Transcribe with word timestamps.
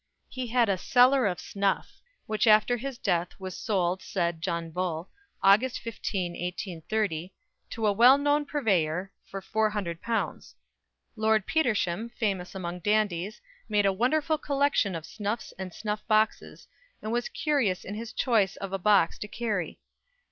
He 0.29 0.47
had 0.47 0.67
a 0.67 0.79
"cellar 0.79 1.27
of 1.27 1.39
snuff," 1.39 2.01
which 2.25 2.47
after 2.47 2.75
his 2.75 2.97
death 2.97 3.39
was 3.39 3.55
sold, 3.55 4.01
said 4.01 4.41
John 4.41 4.71
Bull, 4.71 5.11
August 5.43 5.77
15, 5.79 6.31
1830, 6.31 7.31
"to 7.69 7.85
a 7.85 7.93
well 7.93 8.17
known 8.17 8.45
purveyor, 8.47 9.13
for 9.29 9.43
£400." 9.43 10.55
Lord 11.15 11.45
Petersham, 11.45 12.09
famous 12.17 12.55
among 12.55 12.79
dandies, 12.79 13.41
made 13.69 13.85
a 13.85 13.93
wonderful 13.93 14.39
collection 14.39 14.95
of 14.95 15.05
snuffs 15.05 15.53
and 15.59 15.71
snuff 15.71 16.01
boxes, 16.07 16.67
and 17.03 17.11
was 17.11 17.29
curious 17.29 17.85
in 17.85 17.93
his 17.93 18.11
choice 18.11 18.55
of 18.55 18.73
a 18.73 18.79
box 18.79 19.19
to 19.19 19.27
carry. 19.27 19.77